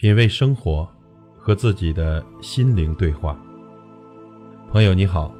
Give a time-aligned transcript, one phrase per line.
[0.00, 0.90] 品味生活，
[1.36, 3.38] 和自己的心灵对话。
[4.72, 5.30] 朋友你好，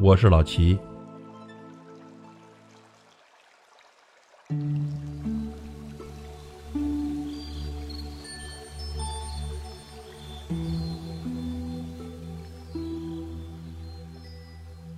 [0.00, 0.76] 我是老齐。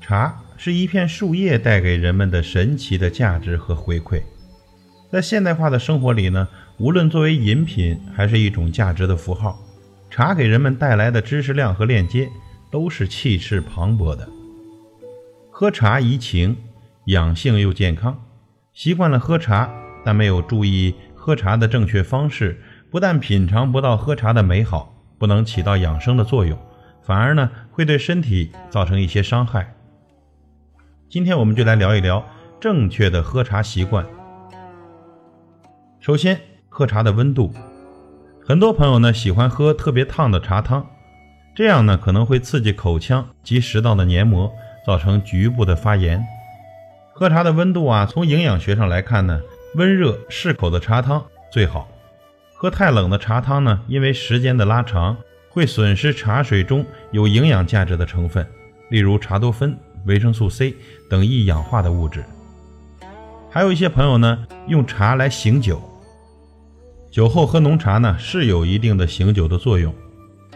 [0.00, 4.22] 茶是一片树叶带给人们的神奇的价值和回馈。
[5.10, 6.46] 在现代化的生活里呢？
[6.78, 9.58] 无论作为饮品还是一种价值的符号，
[10.08, 12.30] 茶给人们带来的知识量和链接
[12.70, 14.28] 都是气势磅礴的。
[15.50, 16.56] 喝茶怡情，
[17.06, 18.22] 养性又健康。
[18.72, 19.68] 习惯了喝茶，
[20.04, 26.56] 但没有注意喝茶的正确方式，不但品尝不到喝茶的美好，不能起到养生的作用，
[27.02, 29.74] 反而呢会对身体造成一些伤害。
[31.08, 32.24] 今天我们就来聊一聊
[32.60, 34.06] 正确的喝茶习惯。
[36.10, 36.40] 首先。
[36.68, 37.54] 喝茶的温度，
[38.44, 40.84] 很多朋友呢喜欢喝特别烫的茶汤，
[41.54, 44.50] 这样呢可能会刺激口腔及食道的黏膜，
[44.84, 46.20] 造成局部的发炎。
[47.12, 49.40] 喝茶的温度啊，从营养学上来看呢，
[49.76, 51.88] 温热适口的茶汤最好。
[52.56, 55.16] 喝太冷的茶汤呢，因为时间的拉长，
[55.48, 58.44] 会损失茶水中有营养价值的成分，
[58.88, 60.74] 例如茶多酚、维生素 C
[61.08, 62.24] 等易氧化的物质。
[63.48, 65.80] 还有一些朋友呢，用茶来醒酒。
[67.10, 69.92] 酒后喝浓茶呢，是有一定的醒酒的作用，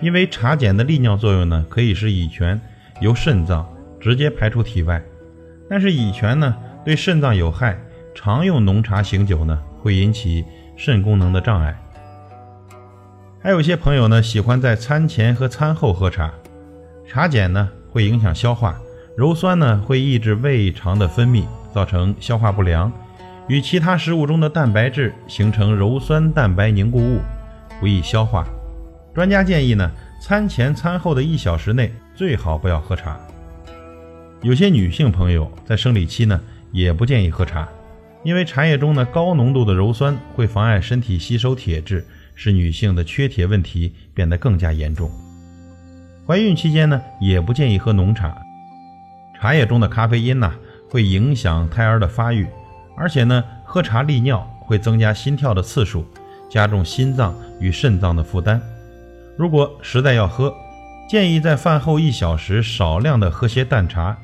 [0.00, 2.61] 因为茶碱的利尿作用呢，可以使乙醛
[3.00, 3.69] 由肾脏
[4.00, 5.02] 直接排出体外。
[5.69, 7.77] 但是乙醛呢，对肾脏有害，
[8.14, 10.44] 常用浓茶醒酒呢，会引起
[10.77, 11.77] 肾功能的障碍。
[13.42, 16.33] 还有些朋友呢，喜欢在餐前和餐后喝茶，
[17.05, 18.78] 茶碱呢会影响消化，
[19.18, 22.92] 鞣酸呢会抑制胃肠的分泌，造成消化不良。
[23.46, 27.20] 与其他食物中的蛋白质形成鞣酸蛋白凝固物，
[27.78, 28.46] 不易消化。
[29.14, 33.18] 专家建议呢，餐前餐后的一小时内最好不要喝茶。
[34.40, 36.40] 有些女性朋友在生理期呢，
[36.72, 37.68] 也不建议喝茶，
[38.22, 42.04] 因为茶叶中呢高浓度的鞣酸会妨碍身体吸收铁质，
[42.34, 45.10] 使女性的缺铁问题变得更加严重。
[46.27, 48.34] 怀孕期间呢，也不建议喝浓茶，
[49.38, 50.50] 茶叶中的咖啡因呢
[50.88, 52.46] 会影响胎儿的发育。
[52.96, 56.05] 而且呢，喝茶利尿会增加心跳的次数，
[56.50, 58.60] 加重心脏与肾脏的负担。
[59.36, 60.55] 如果实在要喝，
[61.08, 64.16] 建议在饭后一小时少量的喝些淡茶。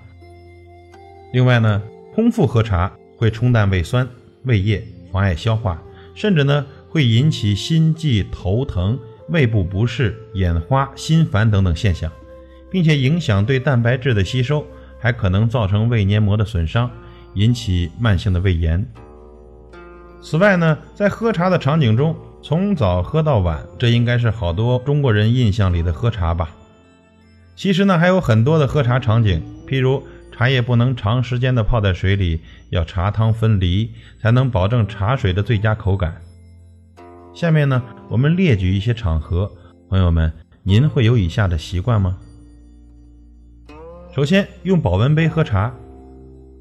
[1.32, 1.82] 另外呢，
[2.14, 4.08] 空腹喝茶会冲淡胃酸、
[4.44, 4.82] 胃液，
[5.12, 5.82] 妨碍消化，
[6.14, 8.98] 甚至呢会引起心悸、头疼、
[9.28, 12.10] 胃部不适、眼花、心烦等等现象，
[12.70, 14.64] 并且影响对蛋白质的吸收，
[14.98, 16.90] 还可能造成胃黏膜的损伤。
[17.34, 18.84] 引起慢性的胃炎。
[20.22, 26.50] 此外呢，在喝茶的场景中，从早喝到晚，这应该是好多中国人印象里的喝茶吧。
[27.56, 30.02] 其实呢，还有很多的喝茶场景，譬如
[30.32, 36.20] 茶叶不能长时间的泡在水里，要茶汤分离，才能保证茶水的最佳口感。
[37.34, 39.50] 下面呢，我们列举一些场合，
[39.88, 42.18] 朋友们，您会有以下的习惯吗？
[44.14, 45.74] 首先，用保温杯喝茶。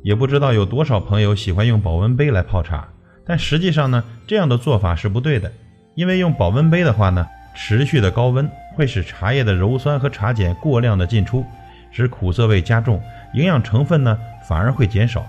[0.01, 2.87] 也不知道有多少朋友喜欢用保温杯来泡茶，
[3.25, 5.51] 但实际上呢，这样的做法是不对的。
[5.95, 11.45] 因为用保温杯的话呢，持续的高温会使茶叶的鞣酸和茶碱过量的进出，
[11.91, 13.01] 使苦涩味加重，
[13.33, 14.17] 营养成分呢
[14.47, 15.25] 反而会减少。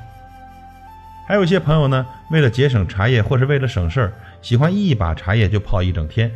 [1.27, 6.31] 还有些朋友呢，为了节省茶叶或是为了省事儿，喜欢一把茶叶就泡一整天。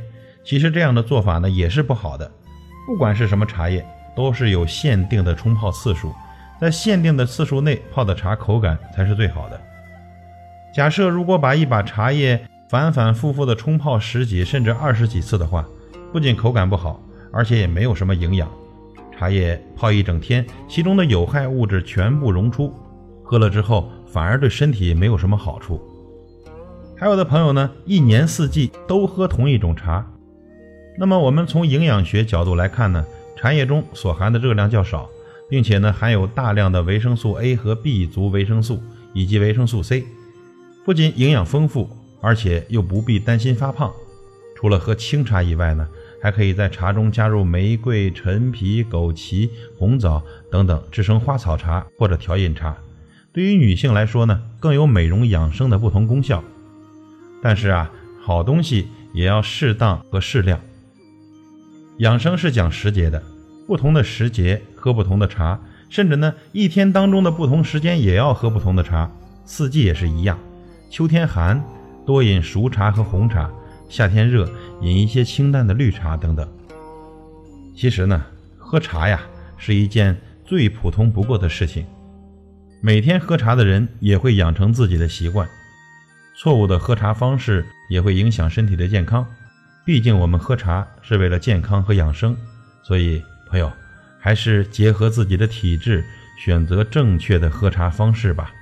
[0.45, 2.31] 其实这样的做法呢也是不好的。
[2.87, 3.85] 不管是什么茶叶，
[4.15, 6.13] 都是有限定的冲泡次数。
[6.65, 9.61] 在限定的次数内泡的茶口感才是最好的。
[10.75, 15.63] 假设如果把一把茶叶反反复复的冲泡十几甚至二十几次的话，
[16.11, 16.99] 不仅口感不好，
[17.31, 18.49] 而且也没有什么营养。
[19.13, 22.73] 茶叶泡一整天，其中的有害物质全部溶出，
[23.23, 25.79] 喝了之后反而对身体没有什么好处。
[26.97, 30.03] 还有的朋友呢，一年四季都喝同一种茶，
[30.99, 33.05] 那么我们从营养学角度来看呢，
[33.37, 35.07] 茶叶中所含的热量较少。
[35.49, 38.83] 并且呢，含有大量的维生素 A 和 B 族维生素
[39.13, 40.05] 以及维生素 C，
[40.85, 41.89] 不仅营养丰富，
[42.21, 43.93] 而且又不必担心发胖。
[44.57, 45.87] 除了喝清茶以外呢，
[46.23, 52.77] 还可以在茶中加入玫瑰、陈皮、枸杞、红枣等等制成花草茶或者调饮茶。
[53.33, 56.43] 对于女性来说呢，更有美容养生的不同功效。
[57.43, 57.91] 但是啊，
[58.23, 60.59] 好东西也要适当和适量。
[61.99, 63.23] 养生是讲时节的。
[63.67, 65.59] 不同的时节喝不同的茶，
[65.89, 69.11] 甚至呢一天当中的不同时间也要喝不同的茶。
[69.47, 70.39] 四季也是一样，
[70.91, 71.65] 秋天寒，
[72.05, 73.49] 多饮熟茶和红茶；
[73.89, 74.47] 夏天热，
[74.83, 76.47] 饮一些清淡的绿茶等等。
[77.75, 78.27] 其实呢，
[78.59, 79.23] 喝茶呀
[79.57, 80.15] 是一件
[80.45, 81.87] 最普通不过的事情。
[82.83, 85.49] 每天喝茶的人也会养成自己的习惯，
[86.37, 89.27] 错误的喝茶方式也会影响身体的健康。
[89.87, 92.37] 毕竟我们喝茶是为了健康和养生，
[92.83, 93.73] 所以朋友
[94.25, 96.03] 还是结合自己的体质，
[96.39, 98.55] 选择正确的喝茶方式吧。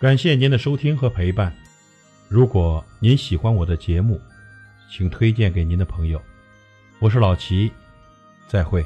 [0.00, 1.54] 感谢您的收听和陪伴。
[2.28, 4.20] 如果您喜欢我的节目，
[4.90, 6.20] 请推荐给您的朋友。
[6.98, 7.70] 我是老齐，
[8.48, 8.84] 再会。